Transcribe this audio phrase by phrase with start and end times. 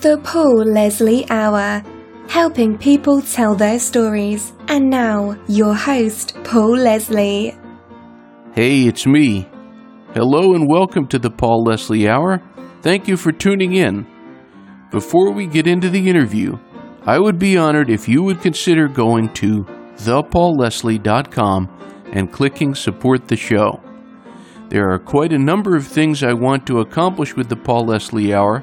[0.00, 1.82] The Paul Leslie Hour,
[2.28, 4.52] helping people tell their stories.
[4.68, 7.56] And now, your host, Paul Leslie.
[8.52, 9.48] Hey, it's me.
[10.12, 12.42] Hello and welcome to the Paul Leslie Hour.
[12.82, 14.06] Thank you for tuning in.
[14.90, 16.58] Before we get into the interview,
[17.06, 19.64] I would be honored if you would consider going to
[19.96, 23.80] thepaulleslie.com and clicking support the show.
[24.68, 28.34] There are quite a number of things I want to accomplish with the Paul Leslie
[28.34, 28.62] Hour,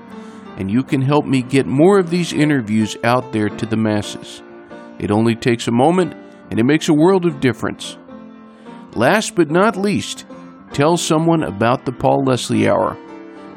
[0.57, 4.41] and you can help me get more of these interviews out there to the masses.
[4.99, 6.13] It only takes a moment,
[6.49, 7.98] and it makes a world of difference.
[8.95, 10.26] Last but not least,
[10.71, 12.98] tell someone about the Paul Leslie Hour.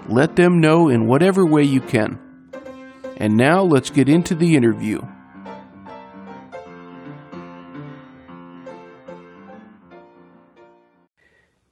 [0.08, 2.18] Let them know in whatever way you can.
[3.18, 5.00] And now let's get into the interview.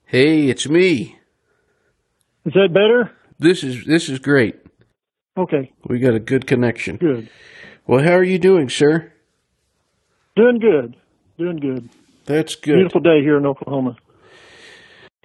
[0.05, 1.19] Hey, it's me.
[2.45, 3.11] Is that better?
[3.39, 4.64] This is this is great.
[5.37, 6.97] Okay, We got a good connection.
[6.97, 7.29] good.
[7.87, 9.13] Well, how are you doing, sir?
[10.37, 10.97] Doing good.
[11.39, 11.89] Doing good.
[12.25, 12.77] That's good.
[12.77, 13.97] Beautiful day here in Oklahoma.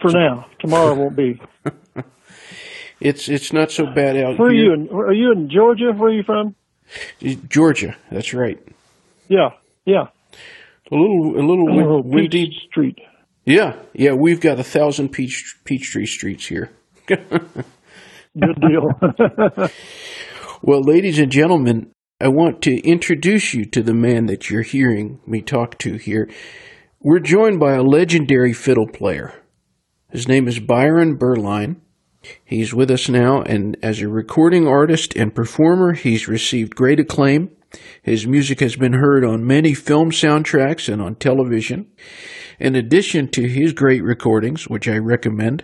[0.02, 0.48] For now.
[0.60, 1.40] Tomorrow won't be.
[3.02, 4.66] It's it's not so bad out Where are here.
[4.66, 5.94] you in are you in Georgia?
[5.96, 6.54] Where are you from?
[7.48, 7.96] Georgia.
[8.12, 8.60] That's right.
[9.30, 9.52] Yeah.
[9.86, 10.08] Yeah.
[10.92, 12.48] A little a little win- Oh, windy.
[12.48, 13.00] Peachtree Street.
[13.46, 14.12] Yeah, yeah.
[14.16, 16.72] We've got a thousand peach peach tree streets here.
[18.40, 19.70] Good deal.
[20.62, 25.22] Well, ladies and gentlemen, I want to introduce you to the man that you're hearing
[25.26, 26.30] me talk to here.
[27.00, 29.42] We're joined by a legendary fiddle player.
[30.12, 31.78] His name is Byron Berline.
[32.44, 37.52] He's with us now, and as a recording artist and performer, he's received great acclaim.
[38.02, 41.88] His music has been heard on many film soundtracks and on television.
[42.59, 45.64] In addition to his great recordings, which I recommend,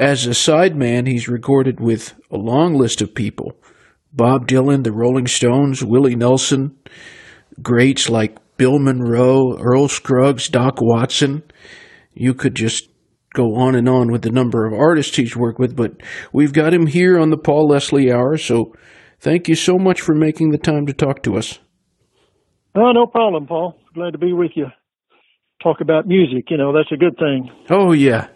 [0.00, 3.52] as a sideman, he's recorded with a long list of people
[4.12, 6.76] Bob Dylan, the Rolling Stones, Willie Nelson,
[7.62, 11.42] greats like Bill Monroe, Earl Scruggs, Doc Watson.
[12.14, 12.88] You could just
[13.34, 15.92] go on and on with the number of artists he's worked with, but
[16.32, 18.74] we've got him here on the Paul Leslie Hour, so
[19.20, 21.60] thank you so much for making the time to talk to us.
[22.74, 23.78] oh, no problem, Paul.
[23.94, 24.66] Glad to be with you.
[25.62, 27.50] Talk about music, you know, that's a good thing.
[27.68, 28.28] Oh, yeah.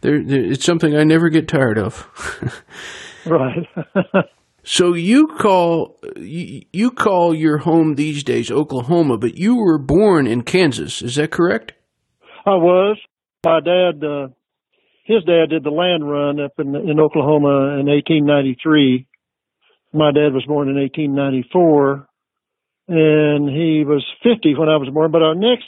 [0.00, 2.08] There, it's something I never get tired of.
[3.26, 3.66] Right.
[4.66, 10.26] So you call you, you call your home these days Oklahoma, but you were born
[10.26, 11.02] in Kansas.
[11.02, 11.74] Is that correct?
[12.46, 12.98] I was.
[13.44, 14.28] My dad uh
[15.04, 19.06] his dad did the land run up in in Oklahoma in 1893.
[19.92, 22.08] My dad was born in 1894
[22.88, 25.66] and he was 50 when I was born, but our next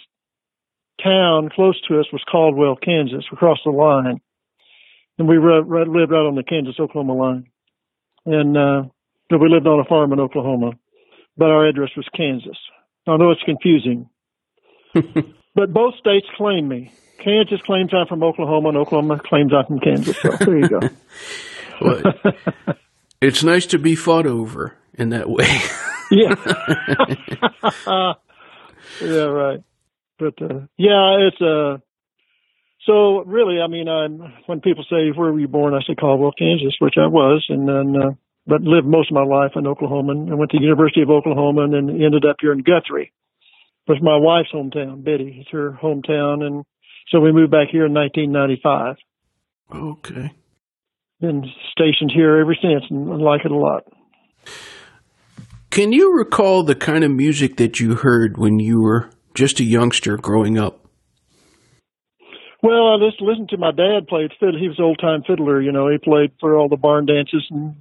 [1.02, 4.20] town close to us was Caldwell, Kansas, across the line.
[5.18, 7.46] And we re- re- lived out on the Kansas Oklahoma line.
[8.24, 8.82] And uh
[9.30, 10.72] we lived on a farm in Oklahoma,
[11.36, 12.56] but our address was Kansas.
[13.06, 14.08] I know it's confusing.
[15.56, 16.92] But both states claim me.
[17.18, 20.14] Kansas claims I'm from Oklahoma, and Oklahoma claims I'm from Kansas.
[20.20, 20.80] So there you go.
[21.78, 22.00] Well,
[23.20, 25.60] it's nice to be fought over in that way.
[26.10, 26.34] yeah.
[29.02, 29.62] yeah, right.
[30.18, 31.78] But uh, yeah, it's uh
[32.86, 36.32] so really, I mean, I'm when people say where were you born, I say Caldwell,
[36.38, 38.10] Kansas, which I was, and then uh,
[38.46, 40.12] but lived most of my life in Oklahoma.
[40.12, 43.12] And I went to the University of Oklahoma, and then ended up here in Guthrie.
[43.88, 45.38] Was my wife's hometown, Betty.
[45.40, 46.64] It's her hometown, and
[47.10, 48.96] so we moved back here in 1995.
[49.72, 50.32] okay.
[51.20, 53.84] Been stationed here ever since, and I like it a lot.
[55.70, 59.64] Can you recall the kind of music that you heard when you were just a
[59.64, 60.80] youngster growing up?
[62.62, 64.58] Well, I just listened to my dad play fiddle.
[64.58, 65.88] He was an old time fiddler, you know.
[65.88, 67.76] He played for all the barn dances and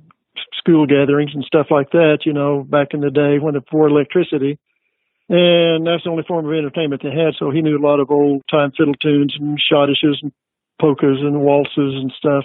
[0.59, 4.59] school gatherings and stuff like that, you know, back in the day when before electricity.
[5.27, 7.33] And that's the only form of entertainment they had.
[7.39, 10.31] So he knew a lot of old time fiddle tunes and schottisches and
[10.79, 12.43] polkas and waltzes and stuff.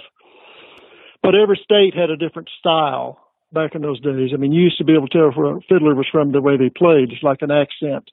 [1.21, 3.19] But every state had a different style
[3.53, 4.31] back in those days.
[4.33, 6.41] I mean, you used to be able to tell where a fiddler was from the
[6.41, 8.09] way they played, just like an accent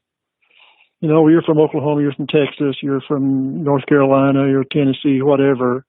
[1.00, 5.85] you know, you're from Oklahoma, you're from Texas, you're from North Carolina, you're Tennessee, whatever.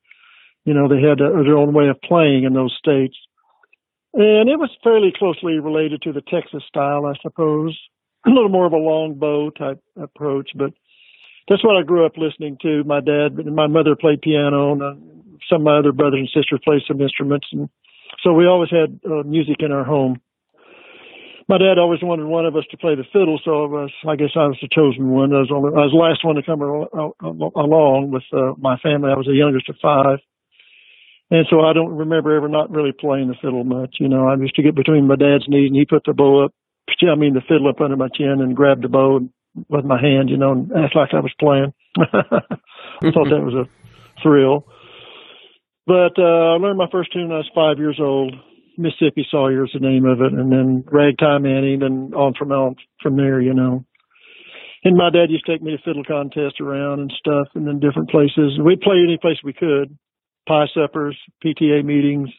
[0.65, 3.15] You know, they had uh, their own way of playing in those states.
[4.13, 7.77] And it was fairly closely related to the Texas style, I suppose.
[8.25, 10.73] A little more of a long bow type approach, but
[11.47, 12.83] that's what I grew up listening to.
[12.83, 14.93] My dad, and my mother played piano, and uh,
[15.49, 17.69] some of my other brothers and sisters played some instruments, and
[18.23, 20.19] so we always had uh, music in our home
[21.49, 24.15] my dad always wanted one of us to play the fiddle, so I was, I
[24.15, 25.33] guess I was the chosen one.
[25.33, 28.53] I was, only, I was the last one to come al- al- along with uh,
[28.61, 29.09] my family.
[29.09, 30.21] I was the youngest of five,
[31.33, 33.97] And so I don't remember ever not really playing the fiddle much.
[33.99, 36.45] You know, I used to get between my dad's knees and he put the bow
[36.45, 36.53] up,
[37.01, 39.21] I mean the fiddle up under my chin and grabbed the bow
[39.69, 41.73] with my hand, you know, and act like I was playing.
[41.97, 44.65] I thought that was a thrill.
[45.87, 48.35] But uh, I learned my first tune when I was five years old.
[48.79, 52.51] Mississippi Sawyer is the name of it, and then Ragtime Annie, and then on from
[52.51, 53.85] on from there, you know.
[54.83, 57.79] And my dad used to take me to fiddle contests around and stuff, and then
[57.79, 58.57] different places.
[58.63, 59.97] We'd play any place we could,
[60.47, 62.29] pie suppers, PTA meetings,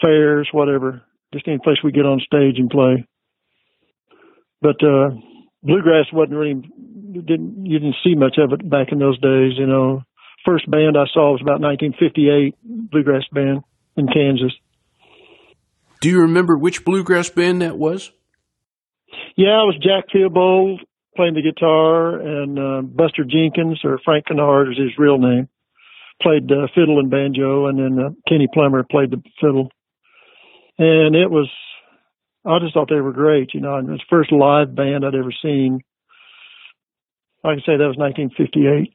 [0.00, 1.02] fairs, whatever.
[1.34, 3.04] Just any place we get on stage and play.
[4.62, 5.10] But uh
[5.62, 6.54] bluegrass wasn't really
[7.12, 10.02] didn't you didn't see much of it back in those days, you know.
[10.44, 12.54] First band I saw was about 1958,
[12.90, 13.62] bluegrass band
[13.96, 14.52] in Kansas.
[16.06, 18.12] Do you remember which bluegrass band that was?
[19.34, 20.80] Yeah, it was Jack Theobald
[21.16, 25.48] playing the guitar, and uh, Buster Jenkins or Frank Kennard is his real name.
[26.22, 29.68] Played uh, fiddle and banjo, and then uh, Kenny Plummer played the fiddle.
[30.78, 31.50] And it was,
[32.44, 33.52] I just thought they were great.
[33.52, 35.80] You know, it was the first live band I'd ever seen.
[37.42, 38.94] I can say that was 1958.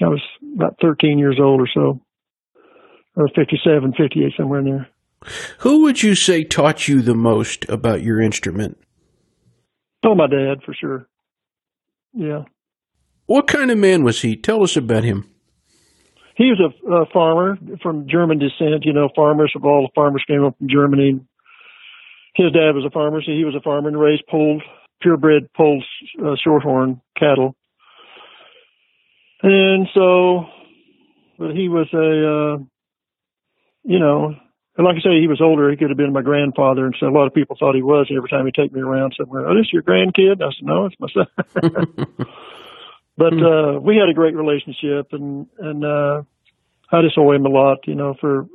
[0.00, 0.22] I was
[0.54, 2.00] about 13 years old or so,
[3.14, 4.88] or 57, 58, somewhere in there.
[5.58, 8.78] Who would you say taught you the most about your instrument?
[10.04, 11.08] Oh, my dad, for sure.
[12.12, 12.44] Yeah.
[13.26, 14.36] What kind of man was he?
[14.36, 15.28] Tell us about him.
[16.36, 18.84] He was a, a farmer from German descent.
[18.84, 21.20] You know, farmers of all the farmers came up from Germany.
[22.34, 24.62] His dad was a farmer, so he was a farmer and raised polled,
[25.00, 25.82] purebred polled
[26.24, 27.56] uh, shorthorn cattle.
[29.42, 30.44] And so,
[31.38, 32.64] but he was a, uh,
[33.84, 34.34] you know,
[34.76, 35.70] and like I say, he was older.
[35.70, 38.10] He could have been my grandfather, and so a lot of people thought he was.
[38.14, 40.42] Every time he'd take me around somewhere, oh, this your grandkid?
[40.42, 41.26] I said, no, it's my son.
[43.16, 46.22] but uh, we had a great relationship, and and uh,
[46.92, 48.46] I just owe him a lot, you know, for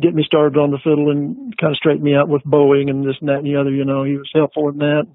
[0.00, 3.02] getting me started on the fiddle and kind of straightened me out with bowing and
[3.02, 3.70] this and that and the other.
[3.70, 5.06] You know, he was helpful in that,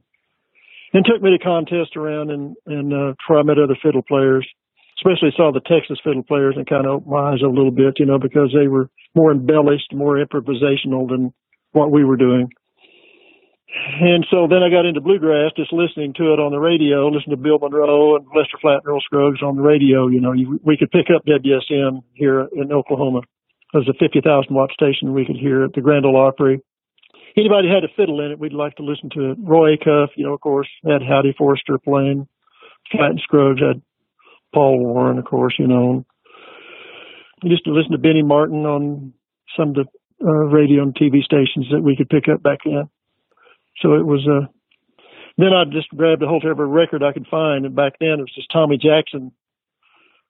[0.94, 4.48] and took me to contests around and and uh, try met other fiddle players
[4.97, 8.00] especially saw the Texas fiddle players and kind of opened my eyes a little bit,
[8.00, 11.33] you know, because they were more embellished, more improvisational than
[11.71, 12.50] what we were doing.
[13.75, 17.36] And so then I got into bluegrass, just listening to it on the radio, listening
[17.36, 20.07] to Bill Monroe and Lester Flatt and Earl Scruggs on the radio.
[20.07, 23.19] You know, you, we could pick up WSM here in Oklahoma.
[23.74, 24.24] It was a 50,000
[24.56, 26.62] watt station we could hear at the Grand Ole Opry.
[27.36, 29.38] Anybody had a fiddle in it, we'd like to listen to it.
[29.42, 32.30] Roy Acuff, you know, of course, had Howdy Forrester playing.
[32.92, 33.81] Flatt and Scruggs had
[34.56, 36.06] Paul Warren, of course, you know.
[37.44, 39.13] I used to listen to Benny Martin on
[39.57, 39.86] some of the
[40.25, 42.90] uh, radio and TV stations that we could pick up back then.
[43.81, 44.48] So it was, uh,
[45.38, 47.66] then I just grabbed a whole every record I could find.
[47.66, 49.34] And back then it was just Tommy Jackson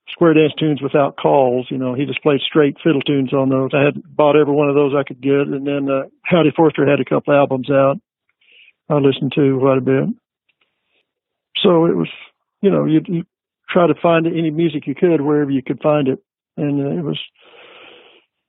[0.09, 1.67] square dance tunes without calls.
[1.69, 3.69] You know, he just played straight fiddle tunes on those.
[3.75, 5.45] I had bought every one of those I could get.
[5.45, 7.97] And then, uh, Howdy Forrester had a couple albums out
[8.89, 10.09] I listened to quite a bit.
[11.63, 12.09] So it was,
[12.61, 13.23] you know, you, you
[13.69, 16.19] try to find any music you could wherever you could find it,
[16.57, 17.19] and uh, it was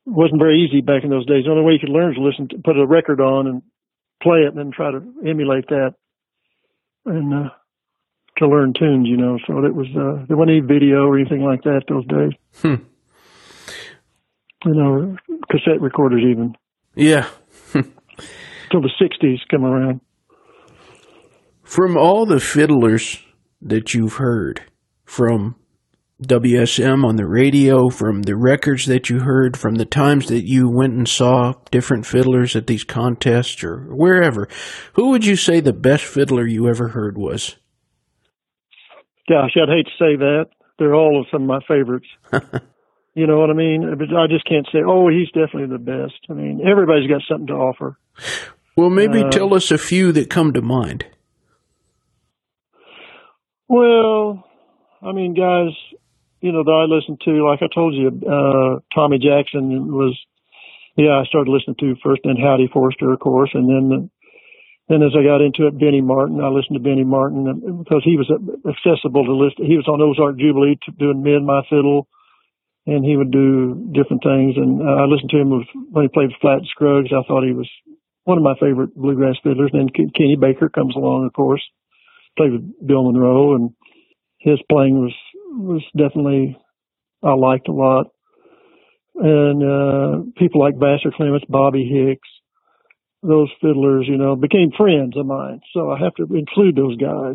[0.06, 1.44] it wasn't very easy back in those days.
[1.44, 3.62] The only way you could learn is to listen, to, put a record on and
[4.22, 5.94] play it, and then try to emulate that,
[7.06, 7.48] and uh,
[8.38, 9.08] to learn tunes.
[9.08, 12.06] You know, so it was uh, there wasn't any video or anything like that those
[12.06, 12.32] days.
[12.62, 12.84] Hmm.
[14.64, 15.16] You know,
[15.50, 16.54] cassette recorders even.
[16.94, 17.28] Yeah.
[17.72, 20.00] Till the '60s come around.
[21.62, 23.18] From all the fiddlers
[23.60, 24.62] that you've heard,
[25.06, 25.56] from
[26.22, 30.68] WSM on the radio, from the records that you heard, from the times that you
[30.68, 34.48] went and saw different fiddlers at these contests or wherever,
[34.94, 37.56] who would you say the best fiddler you ever heard was?
[39.28, 40.46] Gosh, I'd hate to say that.
[40.78, 42.06] They're all of some of my favorites.
[43.14, 43.94] you know what I mean?
[43.98, 46.18] But I just can't say, oh, he's definitely the best.
[46.30, 47.98] I mean, everybody's got something to offer.
[48.76, 51.06] Well, maybe uh, tell us a few that come to mind.
[53.68, 54.45] Well,
[55.06, 55.70] I mean, guys,
[56.40, 60.18] you know, that I listened to, like I told you, uh, Tommy Jackson was,
[60.96, 64.10] yeah, I started listening to first, and Howdy Forrester, of course, and then,
[64.88, 67.46] then as I got into it, Benny Martin, I listened to Benny Martin
[67.86, 68.26] because he was
[68.66, 69.62] accessible to listen.
[69.62, 72.08] He was on Ozark Jubilee doing me and my fiddle,
[72.86, 74.58] and he would do different things.
[74.58, 75.50] And I listened to him
[75.90, 77.14] when he played Flatt and Scruggs.
[77.14, 77.70] I thought he was
[78.24, 79.70] one of my favorite bluegrass fiddlers.
[79.72, 81.62] And then Kenny Baker comes along, of course,
[82.36, 83.70] played with Bill Monroe and
[84.46, 85.14] his playing was
[85.50, 86.56] was definitely
[87.22, 88.06] I liked a lot,
[89.16, 92.28] and uh, people like Vassar Clements, Bobby Hicks,
[93.22, 95.60] those fiddlers, you know, became friends of mine.
[95.74, 97.34] So I have to include those guys.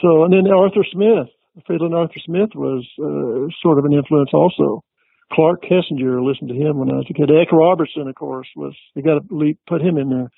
[0.00, 1.28] So and then Arthur Smith,
[1.66, 4.82] fiddling Arthur Smith was uh, sort of an influence also.
[5.30, 7.28] Clark Kessinger, listened to him when I was a kid.
[7.28, 10.30] Eck Robertson, of course, was they got to put him in there.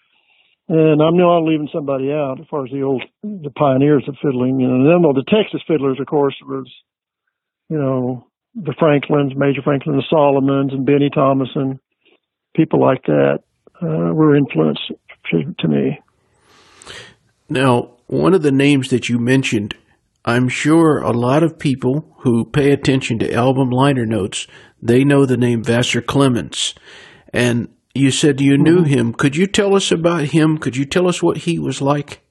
[0.71, 4.61] And I'm not leaving somebody out as far as the old the pioneers of fiddling.
[4.61, 6.71] You know, and then the Texas fiddlers, of course, was
[7.69, 11.81] you know the Franklins, Major Franklin, the Solomons, and Benny Thomason,
[12.55, 13.41] people like that
[13.83, 14.93] uh, were influenced
[15.33, 15.99] to, to me.
[17.49, 19.75] Now, one of the names that you mentioned,
[20.25, 24.47] I'm sure a lot of people who pay attention to album liner notes,
[24.81, 26.75] they know the name Vassar Clements.
[27.33, 28.93] And you said you knew mm-hmm.
[28.93, 29.15] him.
[29.15, 30.59] Could you tell us about him?
[30.59, 32.23] Could you tell us what he was like?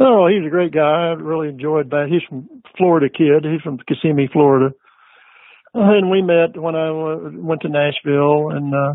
[0.00, 0.80] Oh, he's a great guy.
[0.80, 2.08] I really enjoyed that.
[2.10, 3.44] He's from Florida kid.
[3.44, 4.74] He's from Kissimmee, Florida.
[5.72, 8.94] And we met when I went to Nashville and uh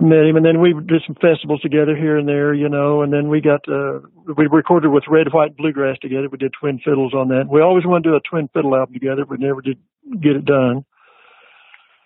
[0.00, 3.12] met him and then we did some festivals together here and there, you know, and
[3.12, 4.00] then we got uh
[4.36, 6.28] we recorded with Red White Bluegrass together.
[6.30, 7.48] We did twin fiddles on that.
[7.48, 9.78] We always wanted to do a twin fiddle album together, but never did
[10.20, 10.84] get it done.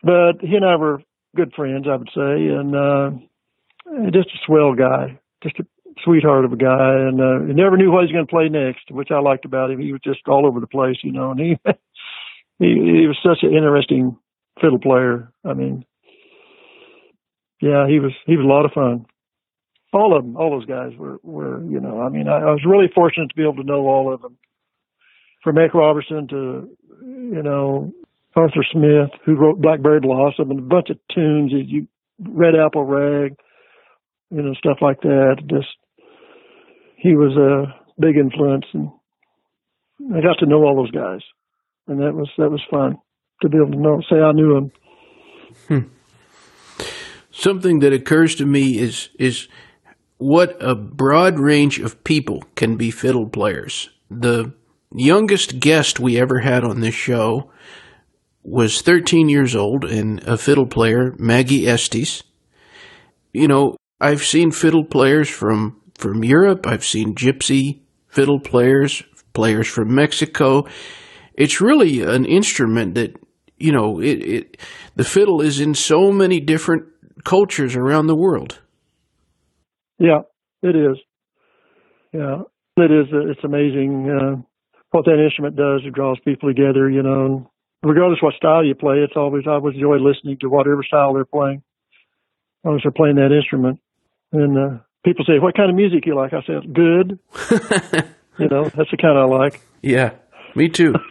[0.03, 1.01] But he and I were
[1.37, 3.11] good friends, I would say, and uh
[4.13, 5.19] just a swell guy.
[5.43, 5.65] Just a
[6.05, 8.49] sweetheart of a guy, and uh, he never knew what he was going to play
[8.49, 9.81] next, which I liked about him.
[9.81, 11.57] He was just all over the place, you know, and he
[12.59, 14.17] he, he was such an interesting
[14.61, 15.33] fiddle player.
[15.45, 15.85] I mean,
[17.61, 19.07] yeah, he was he was a lot of fun.
[19.93, 22.01] All of them, all those guys were were you know.
[22.01, 24.37] I mean, I, I was really fortunate to be able to know all of them,
[25.43, 26.69] from Eck Robertson to
[27.03, 27.93] you know
[28.37, 31.53] Arthur Smith, who wrote Blackberry Blossom and a bunch of tunes.
[31.53, 31.89] You
[32.21, 33.35] Red Apple Rag,
[34.31, 35.37] you know, stuff like that.
[35.49, 35.69] Just
[36.97, 38.91] he was a big influence, and
[40.15, 41.21] I got to know all those guys,
[41.89, 42.99] and that was that was fun
[43.43, 44.73] to be able to know say I knew them.
[45.69, 45.89] Hmm.
[47.31, 49.49] Something that occurs to me is is
[50.19, 53.91] what a broad range of people can be fiddle players.
[54.11, 54.53] The
[54.95, 57.51] youngest guest we ever had on this show
[58.47, 62.23] was 13 years old and a fiddle player, Maggie Estes.
[63.33, 66.67] You know, I've seen fiddle players from from Europe.
[66.67, 69.03] I've seen gypsy fiddle players,
[69.35, 70.67] players from Mexico.
[71.35, 73.17] It's really an instrument that,
[73.59, 74.57] you know, it, it
[74.95, 76.85] the fiddle is in so many different
[77.25, 78.61] cultures around the world.
[79.99, 80.21] Yeah,
[80.63, 80.99] it is.
[82.13, 82.43] Yeah,
[82.77, 83.07] it is.
[83.11, 84.43] It's amazing uh,
[84.91, 85.83] what that instrument does.
[85.85, 87.51] It draws people together, you know.
[87.87, 91.25] Regardless what style you play, it's always I always enjoy listening to whatever style they're
[91.25, 91.59] playing.
[91.59, 93.79] As long as they're playing that instrument,
[94.33, 97.21] and uh, people say, "What kind of music you like?" I said, "Good."
[98.39, 99.61] you know, that's the kind I like.
[99.83, 100.15] Yeah,
[100.57, 100.95] me too.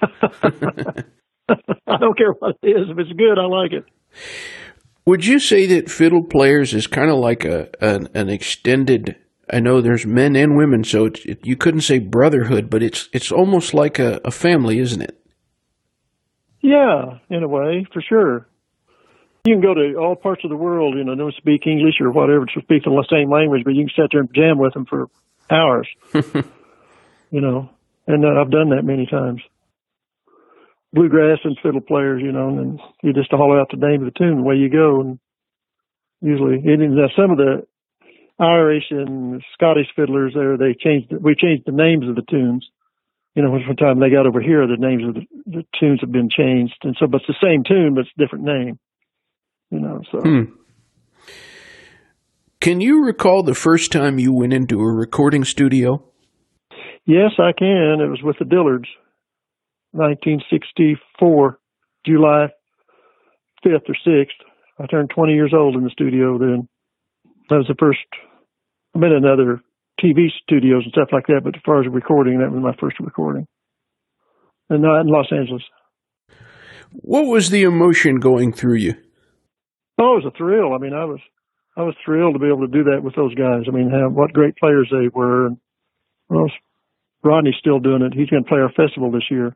[1.50, 2.90] I don't care what it is.
[2.90, 3.86] If it's good, I like it.
[5.06, 9.16] Would you say that fiddle players is kind of like a an, an, extended?
[9.50, 13.32] I know there's men and women, so it, you couldn't say brotherhood, but it's it's
[13.32, 15.25] almost like a, a family, isn't it?
[16.66, 18.48] Yeah, in a way, for sure
[19.46, 22.12] you can go to all parts of the world, you know, don't speak English or
[22.12, 24.86] whatever to speak the same language, but you can sit there and jam with them
[24.86, 25.08] for
[25.52, 27.70] hours, you know,
[28.08, 29.42] and uh, I've done that many times.
[30.94, 34.18] Bluegrass and fiddle players, you know, and you just holler out the name of the
[34.18, 35.02] tune, away you go.
[35.02, 35.20] And
[36.22, 37.68] usually, and uh, some of the
[38.40, 42.66] Irish and Scottish fiddlers there, they changed, we changed the names of the tunes.
[43.36, 46.00] You know, from the time they got over here, the names of the, the tunes
[46.00, 46.76] have been changed.
[46.84, 48.80] And so, but it's the same tune, but it's a different name
[49.72, 50.02] you know.
[50.12, 50.20] So.
[50.20, 50.44] Hmm.
[52.60, 56.04] Can you recall the first time you went into a recording studio?
[57.06, 58.00] Yes, I can.
[58.02, 58.90] It was with the Dillards,
[59.92, 61.60] 1964,
[62.06, 62.48] July
[63.64, 64.28] 5th or 6th.
[64.80, 66.68] I turned 20 years old in the studio then.
[67.50, 68.00] That was the first.
[68.96, 69.62] I've been in other
[70.02, 73.00] TV studios and stuff like that, but as far as recording, that was my first
[73.00, 73.48] recording.
[74.70, 75.64] And not in Los Angeles.
[76.92, 78.96] What was the emotion going through you?
[79.98, 80.74] Oh, it was a thrill.
[80.74, 81.20] I mean, I was
[81.78, 83.64] I was thrilled to be able to do that with those guys.
[83.68, 85.48] I mean, have, what great players they were.
[85.48, 85.58] And
[86.30, 86.50] well,
[87.24, 88.14] Rodney's still doing it.
[88.14, 89.56] He's going to play our festival this year.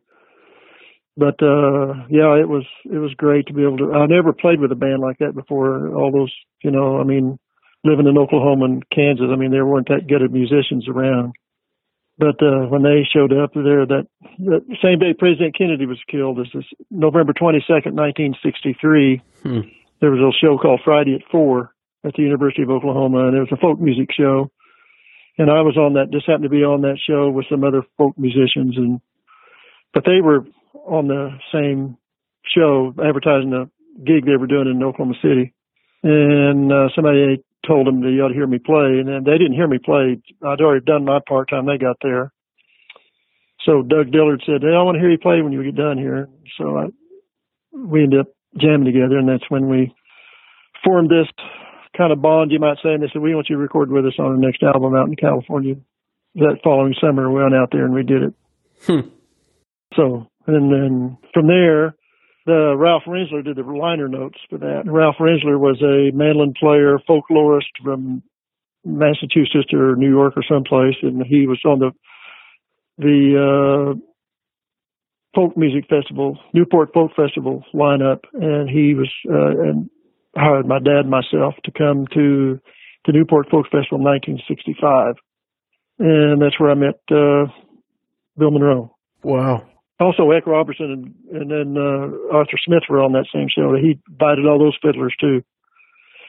[1.18, 3.92] But uh yeah, it was it was great to be able to.
[3.92, 5.94] I never played with a band like that before.
[5.94, 7.38] All those, you know, I mean,
[7.84, 11.34] living in Oklahoma and Kansas, I mean, there weren't that good of musicians around.
[12.18, 14.08] But uh, when they showed up there, that,
[14.40, 19.22] that same day President Kennedy was killed, this is November twenty second, nineteen sixty three.
[19.44, 19.62] Hmm
[20.02, 21.74] there was a show called Friday at Four
[22.06, 24.52] at the University of Oklahoma, and it was a folk music show.
[25.38, 27.84] And I was on that, just happened to be on that show with some other
[27.98, 29.00] folk musicians, and
[29.94, 31.98] but they were on the same
[32.46, 33.70] show advertising a
[34.04, 35.54] gig they were doing in Oklahoma City.
[36.04, 39.54] And uh, somebody told them they ought to hear me play, and then they didn't
[39.54, 40.22] hear me play.
[40.46, 42.32] I'd already done my part time they got there.
[43.66, 45.98] So Doug Dillard said, "Hey, I want to hear you play when you get done
[45.98, 46.86] here." So I
[47.74, 49.94] we ended up jamming together, and that's when we
[50.84, 51.28] formed this
[51.96, 52.94] kind of bond, you might say.
[52.94, 55.08] And they said, "We want you to record with us on our next album out
[55.08, 55.76] in California."
[56.36, 58.34] That following summer, we went out there and we did it.
[58.86, 59.10] Hmm.
[59.96, 61.96] So, and then from there,
[62.46, 64.84] the Ralph Rinzler did the liner notes for that.
[64.86, 68.24] Ralph Rinzler was a mandolin player, folklorist from
[68.86, 71.92] Massachusetts or New York or someplace, and he was on the
[72.98, 74.00] the uh,
[75.36, 79.90] folk music festival, Newport Folk Festival lineup, and he was uh, and
[80.36, 82.60] hired my dad and myself to come to
[83.06, 85.16] the Newport Folk Festival in 1965,
[86.00, 87.52] and that's where I met uh,
[88.38, 88.96] Bill Monroe.
[89.24, 89.69] Wow.
[90.00, 93.76] Also, Eck Robertson and, and then uh, Arthur Smith were on that same show.
[93.76, 95.42] He invited all those fiddlers too.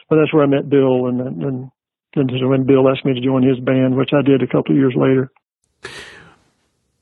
[0.08, 1.70] But that's where I met Bill, and and
[2.16, 4.76] then when Bill asked me to join his band, which I did a couple of
[4.76, 5.30] years later.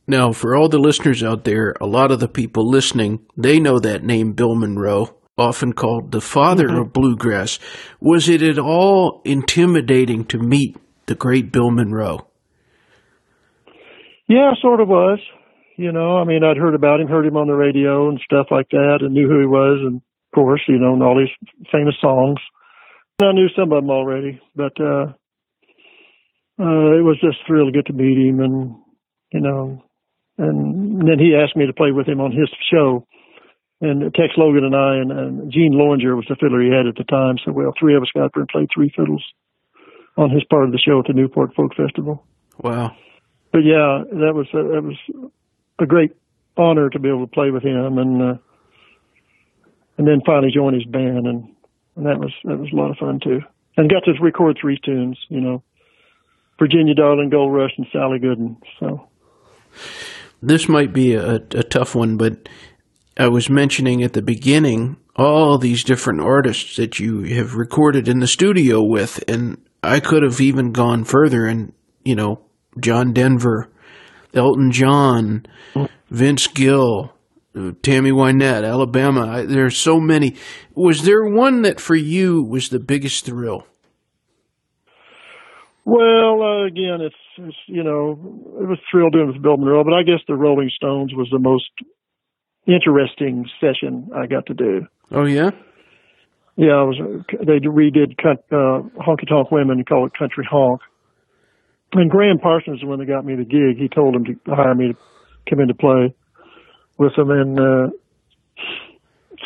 [0.07, 3.79] Now, for all the listeners out there, a lot of the people listening, they know
[3.79, 6.81] that name, Bill Monroe, often called the father mm-hmm.
[6.81, 7.59] of bluegrass.
[8.01, 12.27] Was it at all intimidating to meet the great Bill Monroe?
[14.29, 15.21] Yeah, sort of was.
[15.79, 18.49] You know, I mean, I'd heard about him, heard him on the radio and stuff
[18.51, 21.31] like that, and knew who he was, and of course, you know, and all these
[21.71, 22.39] famous songs.
[23.21, 25.15] And I knew some of them already, but uh,
[26.59, 28.75] uh, it was just a thrill to get to meet him, and
[29.33, 29.85] you know,
[30.37, 33.07] and then he asked me to play with him on his show.
[33.81, 36.97] And Tex Logan and I and, and Gene Lowinger was the fiddler he had at
[36.97, 37.37] the time.
[37.45, 39.23] So, well, three of us got there and played three fiddles
[40.17, 42.27] on his part of the show at the Newport Folk Festival.
[42.59, 42.97] Wow.
[43.53, 44.99] But yeah, that was uh, that was
[45.79, 46.13] a great
[46.57, 48.35] honor to be able to play with him, and uh,
[49.97, 51.55] and then finally join his band, and,
[51.97, 53.41] and that was that was a lot of fun too.
[53.77, 55.63] And got to record three tunes, you know,
[56.59, 58.57] Virginia Darling, Gold Rush, and Sally Gooden.
[58.81, 59.09] So
[60.43, 62.49] this might be a, a tough one, but
[63.17, 68.21] I was mentioning at the beginning all these different artists that you have recorded in
[68.21, 71.73] the studio with, and I could have even gone further and
[72.05, 72.41] you know
[72.81, 73.69] John Denver,
[74.35, 75.47] Elton John,
[76.11, 77.13] Vince Gill,
[77.83, 79.45] Tammy Wynette, Alabama.
[79.45, 80.37] There are so many.
[80.75, 83.67] Was there one that for you was the biggest thrill?
[85.85, 88.13] Well, uh, again, it's, it's you know
[88.61, 91.39] it was thrill doing with Bill Monroe, but I guess the Rolling Stones was the
[91.39, 91.71] most
[92.67, 94.87] interesting session I got to do.
[95.11, 95.51] Oh yeah.
[96.57, 96.99] Yeah, I was.
[97.31, 100.81] They redid uh, "Honky Tonk Women" and called it "Country Honk."
[101.93, 103.79] And Gram Parsons is the one that got me the gig.
[103.79, 104.97] He told him to hire me to
[105.49, 106.15] come into play
[106.99, 107.89] with them, and uh,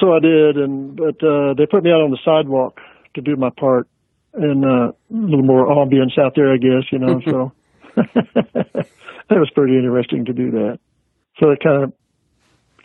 [0.01, 0.57] so I did.
[0.57, 2.81] And but uh, they put me out on the sidewalk
[3.15, 3.87] to do my part,
[4.35, 6.91] and uh, a little more ambience out there, I guess.
[6.91, 7.53] You know, so
[7.95, 8.87] that
[9.31, 10.79] was pretty interesting to do that.
[11.39, 11.93] So it kind of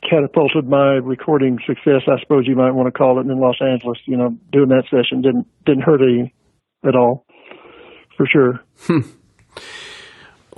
[0.07, 3.97] catapulted my recording success, I suppose you might want to call it, in Los Angeles.
[4.05, 6.33] You know, doing that session didn't didn't hurt any
[6.85, 7.25] at all,
[8.15, 8.61] for sure.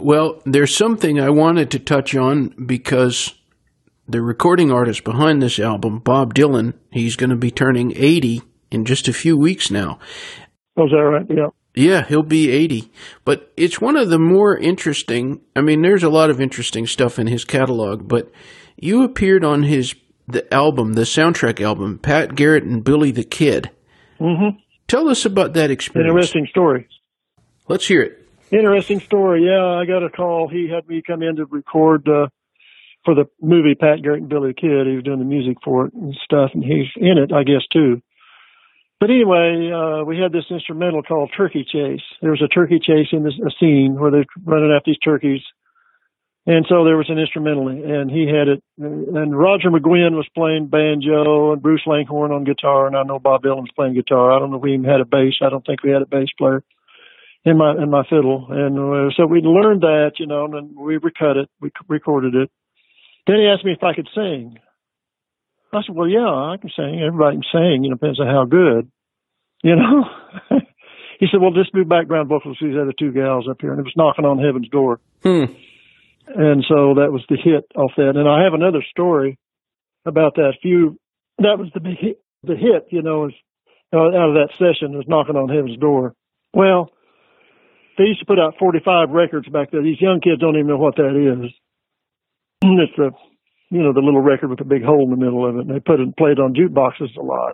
[0.01, 3.35] Well, there's something I wanted to touch on because
[4.07, 8.85] the recording artist behind this album, Bob Dylan, he's going to be turning 80 in
[8.85, 9.99] just a few weeks now.
[10.77, 11.25] Oh, is that right?
[11.29, 11.47] Yeah.
[11.75, 12.91] Yeah, he'll be 80.
[13.25, 15.41] But it's one of the more interesting.
[15.55, 18.31] I mean, there's a lot of interesting stuff in his catalog, but
[18.77, 19.95] you appeared on his
[20.27, 23.71] the album, the soundtrack album, Pat Garrett and Billy the Kid.
[24.19, 24.59] Mm-hmm.
[24.88, 26.12] Tell us about that experience.
[26.12, 26.88] Interesting story.
[27.67, 28.18] Let's hear it.
[28.51, 29.45] Interesting story.
[29.45, 30.47] Yeah, I got a call.
[30.47, 32.27] He had me come in to record uh,
[33.05, 34.88] for the movie Pat Garrett and Billy the Kid.
[34.88, 37.62] He was doing the music for it and stuff, and he's in it, I guess,
[37.71, 38.01] too.
[38.99, 42.03] But anyway, uh, we had this instrumental called Turkey Chase.
[42.21, 45.41] There was a turkey chase in this a scene where they're running after these turkeys.
[46.45, 48.63] And so there was an instrumental, and he had it.
[48.79, 53.43] And Roger McGuinn was playing banjo, and Bruce Langhorne on guitar, and I know Bob
[53.43, 54.31] Dylan was playing guitar.
[54.31, 55.35] I don't know if we even had a bass.
[55.41, 56.63] I don't think we had a bass player
[57.45, 58.47] in my in my fiddle.
[58.49, 62.49] And uh, so we learned that, you know, and we recut it, we recorded it.
[63.28, 64.58] Then he asked me if I could sing.
[65.71, 67.02] I said, well, yeah, I can sing.
[67.06, 67.84] Everybody can sing.
[67.84, 68.91] You know, depends on how good.
[69.63, 70.04] You know.
[71.19, 73.80] he said, well, just do background vocals for these other two gals up here, and
[73.80, 74.99] it was knocking on heaven's door.
[75.21, 75.45] Hmm.
[76.28, 78.15] And so that was the hit off that.
[78.15, 79.38] And I have another story
[80.06, 80.54] about that.
[80.62, 80.99] Few
[81.39, 83.34] that was the big hit, the hit, you know, is
[83.93, 86.13] uh, out of that session was knocking on heaven's door.
[86.54, 86.91] Well,
[87.99, 89.83] they used to put out 45 records back there.
[89.83, 91.51] These young kids don't even know what that is.
[92.63, 93.12] it's the
[93.69, 95.67] you know, the little record with the big hole in the middle of it.
[95.67, 97.53] And they put it played on jukeboxes a lot.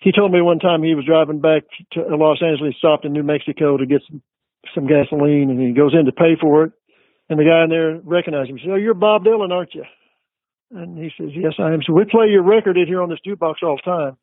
[0.00, 3.24] He told me one time he was driving back to Los Angeles, stopped in New
[3.24, 4.22] Mexico to get some
[4.74, 6.72] some gasoline, and he goes in to pay for it.
[7.30, 8.58] And the guy in there recognized him.
[8.58, 9.84] He said, "Oh, you're Bob Dylan, aren't you?"
[10.70, 11.80] And he says, yes, I am.
[11.86, 14.16] So we play your record in here on this jukebox all the time.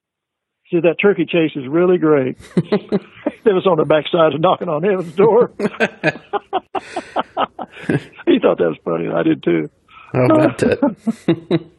[0.72, 2.38] See, that turkey chase is really great.
[2.56, 3.02] it
[3.46, 5.52] was on the backside of knocking on heaven's door.
[8.26, 9.08] he thought that was funny.
[9.08, 9.70] I did too.
[10.12, 11.70] How about that?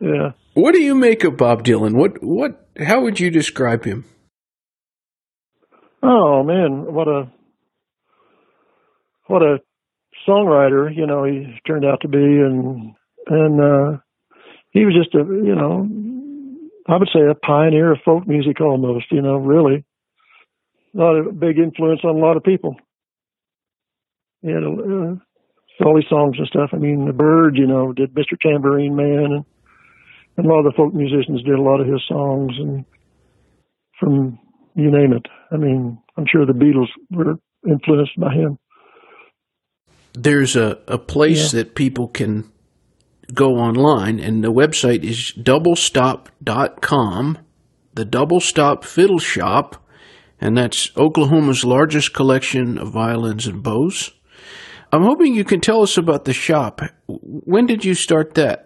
[0.00, 0.32] Yeah.
[0.54, 1.94] What do you make of Bob Dylan?
[1.94, 4.04] What what how would you describe him?
[6.02, 7.30] Oh man, what a
[9.26, 9.58] what a
[10.26, 12.94] songwriter, you know, he turned out to be and
[13.26, 13.98] and uh
[14.70, 15.88] he was just a you know
[16.88, 19.84] I would say a pioneer of folk music almost, you know, really.
[20.94, 22.76] A lot of big influence on a lot of people.
[24.40, 26.70] You know, uh, all these songs and stuff.
[26.72, 28.38] I mean, the Bird, you know, did Mr.
[28.40, 29.44] Tambourine Man, and,
[30.36, 32.84] and a lot of the folk musicians did a lot of his songs, and
[34.00, 34.38] from
[34.74, 35.26] you name it.
[35.50, 37.34] I mean, I'm sure the Beatles were
[37.68, 38.58] influenced by him.
[40.14, 41.60] There's a, a place yeah.
[41.60, 42.50] that people can
[43.34, 47.38] go online, and the website is doublestop.com,
[47.94, 49.84] the Double Stop Fiddle Shop,
[50.40, 54.12] and that's Oklahoma's largest collection of violins and bows.
[54.92, 56.80] I'm hoping you can tell us about the shop.
[57.06, 58.64] When did you start that?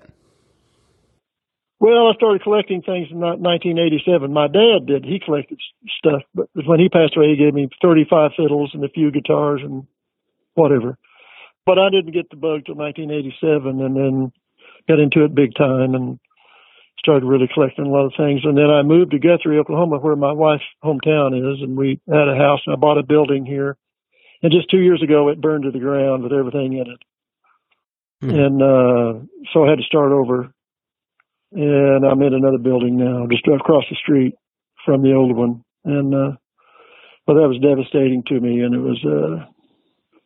[1.81, 4.33] Well, I started collecting things in 1987.
[4.33, 5.05] My dad did.
[5.05, 5.59] He collected
[5.98, 9.62] stuff, but when he passed away, he gave me 35 fiddles and a few guitars
[9.64, 9.88] and
[10.55, 10.96] whatever.
[11.66, 14.33] But I didn't get the bug till 1987, and then
[14.88, 16.18] got into it big time and
[16.99, 18.40] started really collecting a lot of things.
[18.45, 22.29] And then I moved to Guthrie, Oklahoma, where my wife's hometown is, and we had
[22.29, 23.77] a house and I bought a building here.
[24.42, 27.01] And just two years ago, it burned to the ground with everything in it.
[28.21, 28.31] Hmm.
[28.31, 30.53] And uh, so I had to start over.
[31.53, 34.35] And I'm in another building now, just across the street
[34.87, 35.62] from the old one.
[35.85, 36.37] And uh,
[37.27, 38.61] well, that was devastating to me.
[38.61, 39.45] And it was, uh,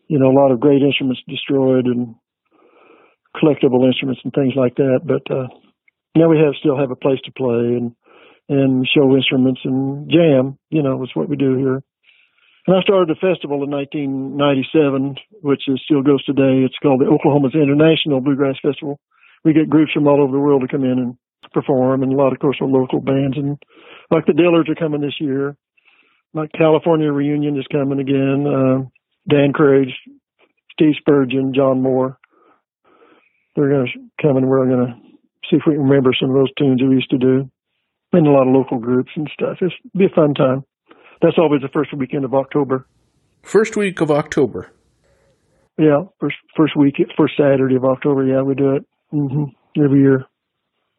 [0.08, 2.14] you know, a lot of great instruments destroyed and
[3.36, 5.00] collectible instruments and things like that.
[5.04, 5.48] But uh,
[6.16, 7.92] now we have still have a place to play and
[8.48, 10.58] and show instruments and jam.
[10.70, 11.82] You know, is what we do here.
[12.66, 16.66] And I started a festival in 1997, which is, still goes today.
[16.66, 18.98] It's called the Oklahoma's International Bluegrass Festival.
[19.44, 21.14] We get groups from all over the world to come in and
[21.52, 23.38] perform, and a lot, of course, are local bands.
[23.38, 23.56] And
[24.10, 25.56] like the Dillards are coming this year.
[26.34, 28.46] Like California Reunion is coming again.
[28.50, 28.90] Uh,
[29.30, 29.94] Dan Crary,
[30.72, 32.18] Steve Spurgin, John Moore
[33.56, 34.94] they're going to come and we're going to
[35.50, 37.50] see if we can remember some of those tunes we used to do
[38.12, 39.58] and a lot of local groups and stuff.
[39.60, 40.64] It's be a fun time.
[41.20, 42.86] That's always the first weekend of October.
[43.42, 44.70] First week of October.
[45.78, 48.24] Yeah, first first week, first Saturday of October.
[48.24, 49.82] Yeah, we do it mm-hmm.
[49.82, 50.24] every year.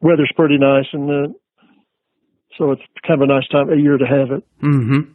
[0.02, 1.34] Weather's pretty nice, and uh,
[2.58, 4.44] so it's kind of a nice time a year to have it.
[4.62, 5.14] Mm-hmm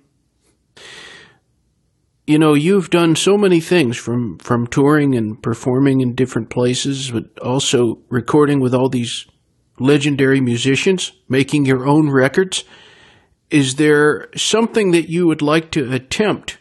[2.26, 7.11] you know you've done so many things from from touring and performing in different places
[7.11, 9.26] but also recording with all these
[9.78, 12.64] legendary musicians making your own records.
[13.50, 16.58] Is there something that you would like to attempt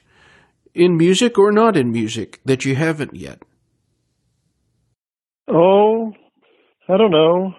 [0.73, 3.43] in music or not in music that you haven't yet?
[5.47, 6.13] Oh
[6.89, 7.53] i don't know.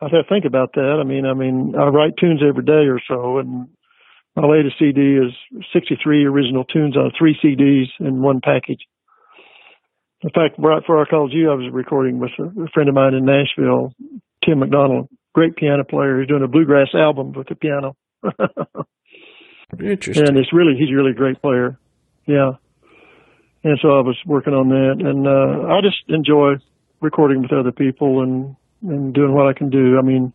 [0.00, 0.98] I'd have to think about that.
[1.00, 3.68] I mean i mean i write tunes every day or so and
[4.36, 5.32] my latest CD is
[5.72, 8.80] 63 original tunes on three CDs in one package.
[10.22, 13.14] In fact, right before I called you, I was recording with a friend of mine
[13.14, 13.92] in Nashville,
[14.44, 16.18] Tim McDonald, great piano player.
[16.18, 17.94] He's doing a bluegrass album with the piano.
[19.78, 20.26] Interesting.
[20.26, 21.78] And it's really, he's really a really great player.
[22.26, 22.52] Yeah.
[23.64, 25.06] And so I was working on that.
[25.06, 26.54] And uh, I just enjoy
[27.00, 29.98] recording with other people and, and doing what I can do.
[29.98, 30.32] I mean,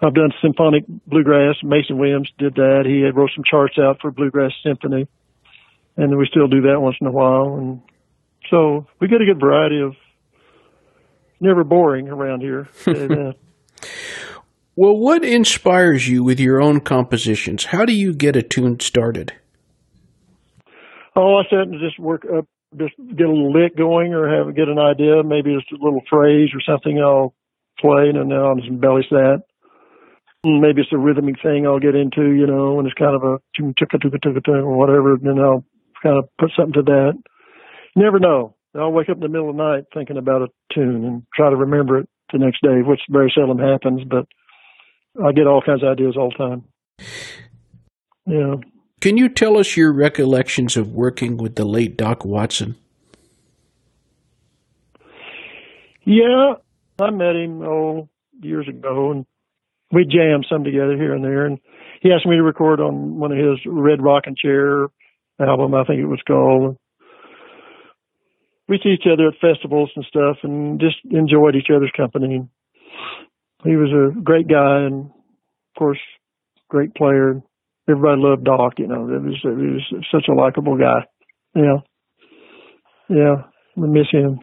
[0.00, 1.56] I've done symphonic bluegrass.
[1.62, 2.84] Mason Williams did that.
[2.86, 5.08] He had wrote some charts out for Bluegrass Symphony,
[5.96, 7.56] and we still do that once in a while.
[7.56, 7.82] And
[8.48, 9.94] so we get a good variety of
[11.40, 12.68] never boring around here.
[12.86, 13.32] Uh,
[14.80, 17.64] well, what inspires you with your own compositions?
[17.64, 19.32] How do you get a tune started?
[21.16, 24.54] Oh, I sit and just work up, just get a little lick going, or have
[24.54, 26.96] get an idea, maybe just a little phrase or something.
[27.00, 27.34] I'll
[27.80, 29.42] play, and then I'll just embellish that
[30.46, 33.22] Mm, maybe it's a rhythmic thing I'll get into, you know, and it's kind of
[33.22, 35.64] a chicka chicka chicka chicka or whatever, and then I'll
[36.02, 37.12] kind of put something to that.
[37.96, 38.54] You never know.
[38.74, 41.50] I'll wake up in the middle of the night thinking about a tune and try
[41.50, 44.26] to remember it the next day, which very seldom happens, but
[45.22, 46.64] I get all kinds of ideas all the time.
[48.26, 48.56] Yeah.
[49.00, 52.76] Can you tell us your recollections of working with the late Doc Watson?
[56.04, 56.54] Yeah,
[56.98, 58.08] I met him oh
[58.40, 59.26] years ago, and
[59.92, 61.46] we jammed some together here and there.
[61.46, 61.58] And
[62.02, 64.88] he asked me to record on one of his Red Rocking Chair
[65.40, 66.76] album, I think it was called.
[68.68, 72.46] we see each other at festivals and stuff, and just enjoyed each other's company.
[73.64, 75.98] He was a great guy, and of course,
[76.68, 77.40] great player.
[77.88, 78.74] Everybody loved Doc.
[78.78, 81.06] You know, it was it was such a likable guy.
[81.54, 81.78] Yeah,
[83.08, 83.34] yeah,
[83.76, 84.40] I miss him.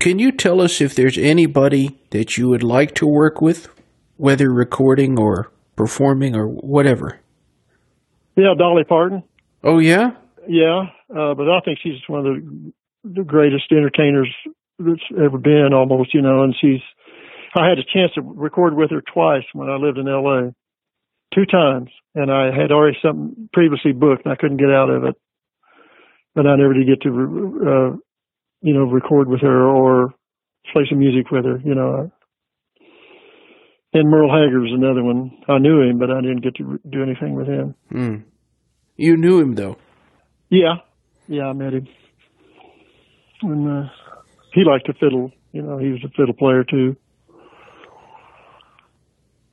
[0.00, 3.68] Can you tell us if there's anybody that you would like to work with,
[4.16, 7.20] whether recording or performing or whatever?
[8.36, 9.22] Yeah, Dolly Parton.
[9.62, 10.12] Oh yeah,
[10.48, 12.72] yeah, uh, but I think she's one of the
[13.16, 14.32] the greatest entertainers
[14.78, 16.14] that's ever been, almost.
[16.14, 16.80] You know, and she's.
[17.56, 20.52] I had a chance to record with her twice when I lived in L.A.
[21.32, 25.04] Two times, and I had already something previously booked, and I couldn't get out of
[25.04, 25.14] it.
[26.34, 27.96] But I never did get to, uh,
[28.60, 30.14] you know, record with her or
[30.72, 31.60] play some music with her.
[31.64, 32.10] You know,
[33.94, 35.30] and Merle Haggard's another one.
[35.48, 37.74] I knew him, but I didn't get to do anything with him.
[37.90, 38.16] Hmm.
[38.96, 39.76] You knew him though.
[40.50, 40.74] Yeah,
[41.26, 41.88] yeah, I met him,
[43.42, 43.88] and uh,
[44.52, 45.32] he liked to fiddle.
[45.52, 46.96] You know, he was a fiddle player too.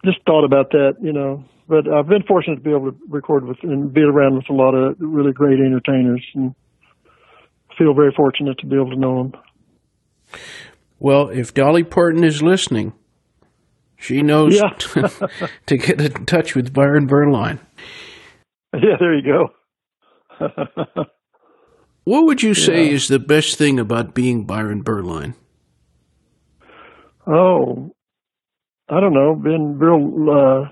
[0.03, 1.45] Just thought about that, you know.
[1.67, 4.53] But I've been fortunate to be able to record with and be around with a
[4.53, 6.53] lot of really great entertainers, and
[7.77, 9.41] feel very fortunate to be able to know them.
[10.99, 12.93] Well, if Dolly Parton is listening,
[14.01, 14.69] she knows Yeah.
[14.77, 15.29] to,
[15.67, 17.59] to get in touch with Byron Berline.
[18.73, 19.49] Yeah, there you
[20.39, 20.47] go.
[22.03, 22.93] What would you say Yeah.
[22.93, 25.35] is the best thing about being Byron Berline?
[27.27, 27.93] Oh,
[28.89, 29.35] I don't know.
[29.35, 30.69] Been real uh,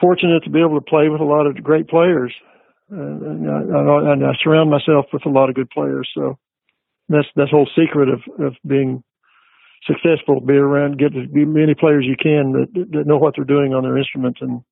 [0.00, 2.32] fortunate to be able to play with a lot of great players,
[2.88, 6.08] and, and, I, and I surround myself with a lot of good players.
[6.14, 6.38] So
[7.08, 9.02] that's that whole secret of of being
[9.86, 10.40] successful.
[10.40, 13.82] Be around, get as many players you can that, that know what they're doing on
[13.82, 14.62] their instruments, and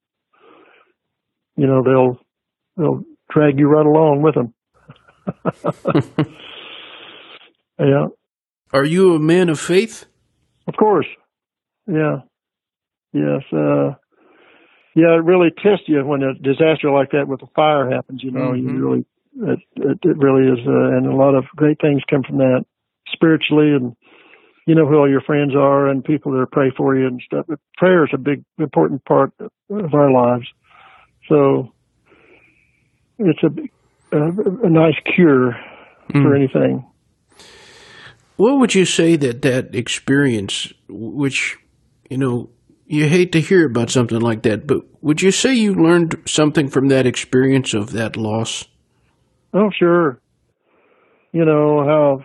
[1.57, 2.19] you know they'll
[2.77, 4.55] they'll drag you right along with them.
[7.79, 8.07] yeah.
[8.73, 10.07] Are you a man of faith?
[10.67, 11.07] Of course.
[11.87, 12.21] Yeah.
[13.13, 13.43] Yes.
[13.53, 13.95] Uh,
[14.95, 18.23] yeah, it really tests you when a disaster like that with a fire happens.
[18.23, 18.63] You know, Mhm.
[18.63, 19.07] you really,
[19.53, 22.65] it, it, it really is, uh, and a lot of great things come from that
[23.13, 23.95] spiritually, and
[24.67, 27.47] you know who all your friends are and people that pray for you and stuff.
[27.49, 30.47] But prayer is a big, important part of our lives.
[31.29, 31.73] So
[33.19, 35.57] it's a, a, a nice cure
[36.13, 36.37] for Mm.
[36.37, 36.87] anything.
[38.37, 41.57] What would you say that that experience, which,
[42.11, 42.51] you know,
[42.87, 46.69] you hate to hear about something like that, but would you say you learned something
[46.69, 48.67] from that experience of that loss?
[49.55, 50.21] Oh, sure.
[51.33, 52.25] You know how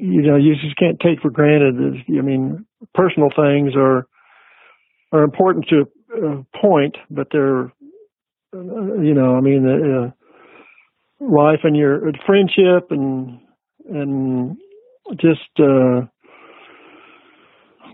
[0.00, 1.76] you know you just can't take for granted.
[1.76, 4.06] Is, I mean, personal things are
[5.12, 7.72] are important to a point, but they're
[8.54, 10.10] uh, you know, I mean, uh,
[11.24, 13.40] life and your friendship and
[13.88, 14.56] and
[15.20, 16.06] just uh,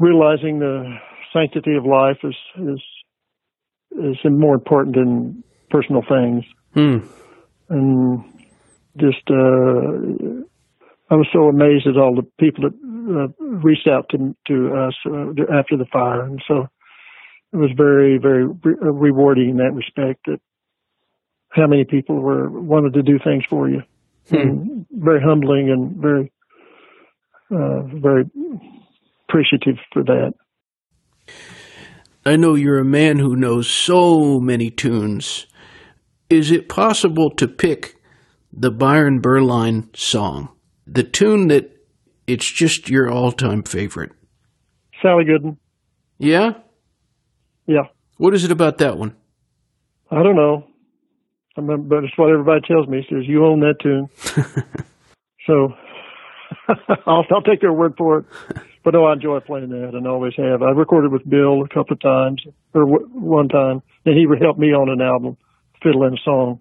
[0.00, 0.96] realizing the
[1.32, 2.82] sanctity of life is is
[3.92, 6.98] is more important than personal things Hmm.
[7.70, 8.24] and
[8.98, 10.44] just uh,
[11.10, 14.94] I was so amazed at all the people that uh, reached out to to us
[15.06, 16.66] uh, after the fire, and so
[17.52, 20.26] it was very very re- uh, rewarding in that respect.
[20.26, 20.40] That
[21.50, 23.82] how many people were wanted to do things for you,
[24.30, 26.32] and very humbling and very
[27.50, 28.24] uh, very
[29.28, 30.34] appreciative for that.
[32.24, 35.46] I know you're a man who knows so many tunes.
[36.28, 37.96] Is it possible to pick
[38.52, 40.48] the Byron Berline song,
[40.86, 41.70] the tune that
[42.26, 44.12] it's just your all-time favorite?
[45.02, 45.56] Sally Gooden,
[46.18, 46.52] Yeah?
[47.66, 47.84] yeah,
[48.16, 49.14] What is it about that one?
[50.10, 50.66] I don't know,
[51.56, 53.04] I but it's what everybody tells me.
[53.10, 54.08] Says you own that tune.
[55.46, 55.74] So
[57.06, 58.24] I'll, I'll take their word for it.
[58.84, 60.60] But no, I enjoy playing that and always have.
[60.60, 62.42] I recorded with Bill a couple of times,
[62.74, 65.36] or w- one time, and he helped me on an album,
[65.84, 66.60] fiddle in a song.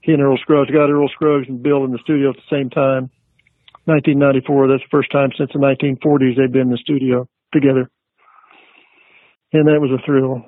[0.00, 2.70] He and Earl Scruggs got Earl Scruggs and Bill in the studio at the same
[2.70, 3.10] time.
[3.84, 4.68] 1994.
[4.68, 7.90] That's the first time since the 1940s they've been in the studio together,
[9.52, 10.42] and that was a thrill.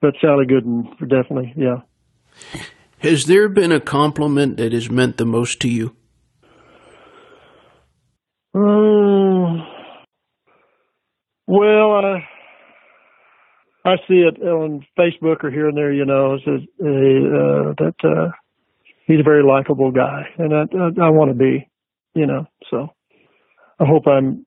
[0.00, 1.80] But Sally Gooden, definitely, yeah.
[2.98, 5.96] Has there been a compliment that has meant the most to you?
[8.54, 9.66] Um,
[11.46, 12.28] well, I
[13.84, 15.92] I see it on Facebook or here and there.
[15.92, 18.30] You know, it says uh, uh, that uh,
[19.06, 21.68] he's a very likable guy, and I I, I want to be.
[22.18, 22.88] You know, so
[23.78, 24.44] I hope I'm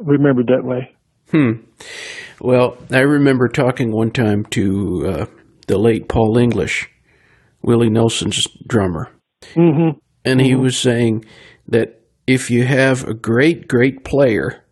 [0.00, 0.90] remembered that way.
[1.30, 1.62] Hmm.
[2.40, 5.26] Well, I remember talking one time to uh,
[5.68, 6.90] the late Paul English,
[7.62, 9.12] Willie Nelson's drummer,
[9.54, 9.90] hmm
[10.24, 11.24] and he was saying
[11.68, 14.64] that if you have a great, great player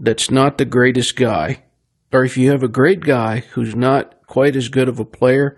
[0.00, 1.62] that's not the greatest guy,
[2.12, 5.56] or if you have a great guy who's not quite as good of a player,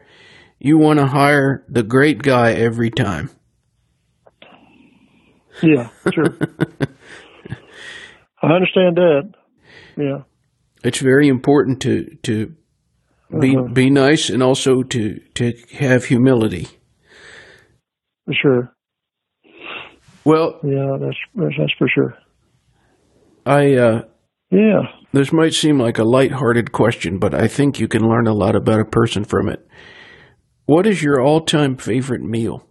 [0.59, 3.31] you want to hire the great guy every time.
[5.63, 6.37] Yeah, sure.
[8.43, 9.33] I understand that.
[9.97, 10.23] Yeah.
[10.83, 12.55] It's very important to to
[13.41, 13.69] be Uh-huh.
[13.73, 16.67] be nice and also to to have humility.
[18.27, 18.73] For sure.
[20.25, 22.15] Well, Yeah, that's that's, that's for sure.
[23.47, 24.03] I uh,
[24.51, 24.83] Yeah.
[25.13, 28.55] this might seem like a light-hearted question, but I think you can learn a lot
[28.57, 29.67] about a person from it.
[30.67, 32.67] What is your all-time favorite meal?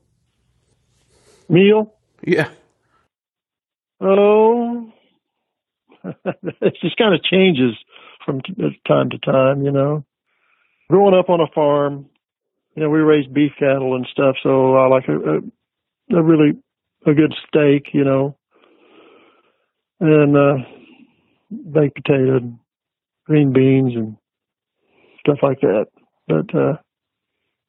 [1.50, 1.94] Meal?
[2.26, 2.50] Yeah.
[4.02, 4.92] Oh,
[6.04, 7.76] it just kind of changes
[8.26, 8.42] from
[8.88, 10.06] time to time, you know.
[10.90, 12.10] Growing up on a farm,
[12.76, 16.54] you know, we raised beef cattle and stuff, so I like a, a, a really
[17.06, 18.38] a good steak, you know,
[20.00, 20.66] and uh,
[21.50, 22.60] baked potato, and
[23.26, 24.18] green beans, and
[25.20, 25.88] stuff like that.
[26.28, 26.78] But uh,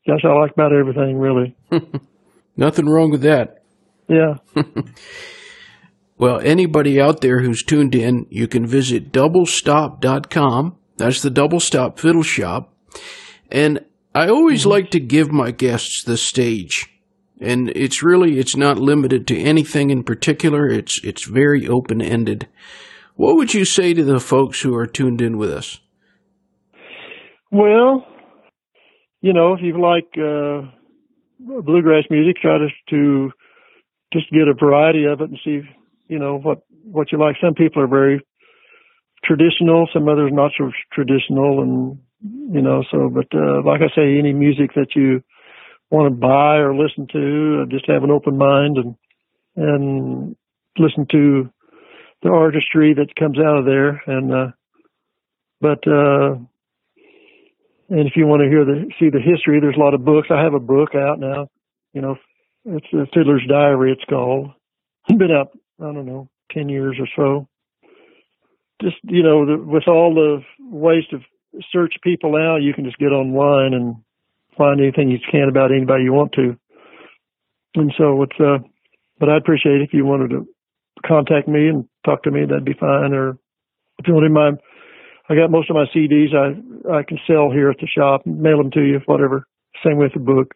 [0.07, 1.57] gosh, I like about everything, really.
[2.57, 3.63] Nothing wrong with that.
[4.09, 4.37] Yeah.
[6.21, 10.77] Well, anybody out there who's tuned in, you can visit doublestop.com.
[10.99, 12.75] That's the Double Stop Fiddle Shop.
[13.51, 16.95] And I always like to give my guests the stage.
[17.41, 20.69] And it's really it's not limited to anything in particular.
[20.69, 22.47] It's it's very open-ended.
[23.17, 25.81] What would you say to the folks who are tuned in with us?
[27.51, 28.05] Well,
[29.23, 30.69] you know, if you like uh,
[31.63, 33.31] bluegrass music, try to, to
[34.13, 35.63] just get a variety of it and see,
[36.11, 37.37] you know, what what you like.
[37.41, 38.21] Some people are very
[39.25, 41.99] traditional, some others not so traditional, and
[42.53, 43.09] you know, so.
[43.09, 45.23] But uh, like I say, any music that you
[45.89, 48.97] want to buy or listen to, uh, just have an open mind and
[49.55, 50.37] and
[50.77, 51.49] listen to
[52.23, 54.03] the artistry that comes out of there.
[54.07, 54.51] And uh,
[55.61, 56.43] but uh,
[57.89, 60.27] and if you want to hear the see the history, there's a lot of books.
[60.29, 61.47] I have a book out now.
[61.93, 62.17] You know,
[62.65, 63.93] it's the Fiddler's Diary.
[63.93, 64.51] It's called.
[65.09, 65.51] It's been out.
[65.81, 67.49] I don't know, ten years or so.
[68.83, 71.19] Just you know, the, with all the ways to
[71.73, 73.97] search people out, you can just get online and
[74.57, 76.57] find anything you can about anybody you want to.
[77.75, 78.41] And so it's.
[78.41, 78.59] uh
[79.19, 80.47] But I'd appreciate if you wanted to
[81.07, 82.45] contact me and talk to me.
[82.47, 83.13] That'd be fine.
[83.13, 83.39] Or
[83.99, 84.51] if you want my
[85.29, 88.41] I got most of my CDs I I can sell here at the shop, and
[88.41, 89.47] mail them to you, whatever.
[89.85, 90.55] Same with the book.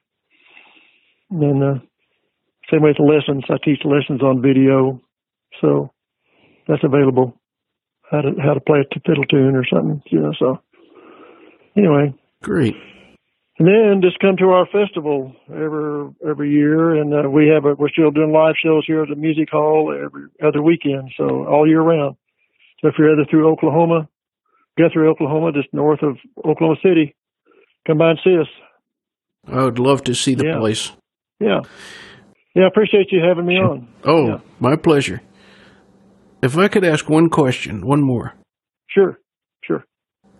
[1.30, 1.78] And then uh,
[2.70, 3.44] same with the lessons.
[3.48, 5.00] I teach lessons on video,
[5.60, 5.92] so
[6.68, 7.34] that's available.
[8.10, 10.32] How to how to play a fiddle tune or something, you know.
[10.38, 10.60] So
[11.76, 12.74] anyway, Great.
[13.58, 17.74] and then just come to our festival every every year, and uh, we have a,
[17.74, 21.66] we're still doing live shows here at the music hall every other weekend, so all
[21.68, 22.16] year round.
[22.80, 24.08] So if you're ever through Oklahoma,
[24.78, 27.14] Guthrie, Oklahoma, just north of Oklahoma City,
[27.86, 28.48] come by and see us.
[29.50, 30.58] I would love to see the Yeah.
[30.58, 30.92] place.
[31.40, 31.60] Yeah,
[32.54, 32.64] yeah.
[32.64, 33.88] I appreciate you having me on.
[34.04, 34.38] Oh, Yeah.
[34.60, 35.22] my pleasure.
[36.44, 38.34] If I could ask one question, one more.
[38.88, 39.18] Sure,
[39.64, 39.82] sure.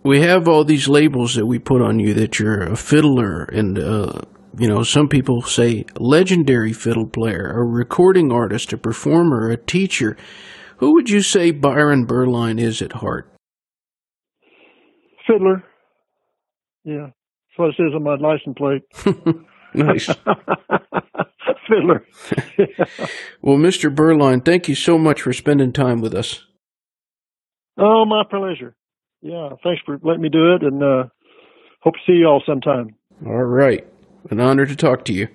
[0.03, 3.79] we have all these labels that we put on you that you're a fiddler and
[3.79, 4.21] uh,
[4.55, 10.15] you know some people say legendary fiddle player a recording artist a performer a teacher
[10.77, 13.33] who would you say byron Berline is at heart
[15.27, 15.63] Fiddler.
[16.83, 18.83] Yeah, that's what it says on my license plate.
[19.73, 20.07] nice
[21.67, 22.05] Fiddler.
[23.41, 26.43] well mr Berline thank you so much for spending time with us
[27.77, 28.75] oh, my pleasure.
[29.21, 31.03] Yeah, thanks for letting me do it, and uh,
[31.81, 32.95] hope to see you all sometime.
[33.25, 33.85] all right
[34.29, 35.27] an honor to talk to you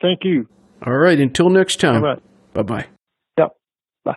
[0.00, 0.48] Thank you.
[0.86, 2.22] all right until next time All right.
[2.54, 2.86] bye-bye
[4.04, 4.14] Bye.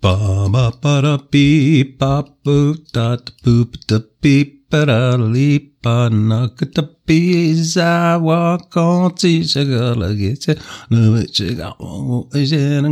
[0.00, 0.16] Ba
[0.52, 6.10] ba ba da beep ba boop da da boop da beep ba da leap ba
[6.10, 10.58] na ka da bees I walk on to shagala get it
[10.90, 12.82] no it shiga oh is a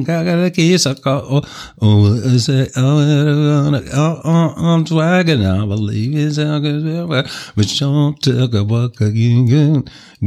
[2.34, 2.48] is
[4.68, 7.08] I'm swagging I believe it's a good
[7.56, 9.82] but don't take a walk again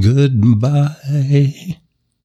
[0.07, 1.79] goodbye